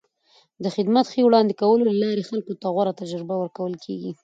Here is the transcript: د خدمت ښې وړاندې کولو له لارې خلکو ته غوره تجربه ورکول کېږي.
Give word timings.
د 0.63 0.65
خدمت 0.75 1.05
ښې 1.13 1.21
وړاندې 1.25 1.53
کولو 1.61 1.81
له 1.89 1.95
لارې 2.03 2.27
خلکو 2.29 2.53
ته 2.61 2.67
غوره 2.73 2.93
تجربه 3.01 3.35
ورکول 3.37 3.73
کېږي. 3.85 4.11